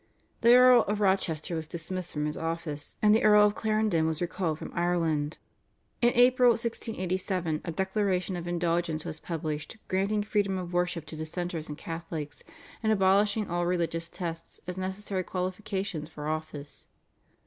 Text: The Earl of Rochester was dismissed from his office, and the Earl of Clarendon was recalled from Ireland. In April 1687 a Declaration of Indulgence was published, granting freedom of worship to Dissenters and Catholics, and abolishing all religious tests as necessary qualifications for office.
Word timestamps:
The 0.41 0.55
Earl 0.55 0.81
of 0.87 0.99
Rochester 0.99 1.55
was 1.55 1.67
dismissed 1.67 2.11
from 2.11 2.25
his 2.25 2.35
office, 2.35 2.97
and 3.03 3.13
the 3.13 3.21
Earl 3.23 3.45
of 3.45 3.53
Clarendon 3.53 4.07
was 4.07 4.19
recalled 4.19 4.57
from 4.57 4.71
Ireland. 4.73 5.37
In 6.01 6.11
April 6.15 6.49
1687 6.53 7.61
a 7.63 7.71
Declaration 7.71 8.35
of 8.35 8.47
Indulgence 8.47 9.05
was 9.05 9.19
published, 9.19 9.77
granting 9.87 10.23
freedom 10.23 10.57
of 10.57 10.73
worship 10.73 11.05
to 11.05 11.15
Dissenters 11.15 11.67
and 11.69 11.77
Catholics, 11.77 12.41
and 12.81 12.91
abolishing 12.91 13.47
all 13.47 13.67
religious 13.67 14.09
tests 14.09 14.59
as 14.65 14.75
necessary 14.75 15.21
qualifications 15.21 16.09
for 16.09 16.27
office. 16.27 16.87